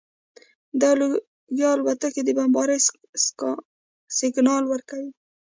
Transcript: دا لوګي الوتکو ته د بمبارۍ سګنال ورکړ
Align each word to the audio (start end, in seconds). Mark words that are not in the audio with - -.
دا 0.81 0.89
لوګي 0.99 1.65
الوتکو 1.73 2.11
ته 2.13 2.21
د 2.27 2.29
بمبارۍ 2.37 2.79
سګنال 4.17 4.63
ورکړ 4.67 5.01